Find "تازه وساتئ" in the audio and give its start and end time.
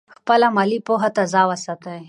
1.15-1.99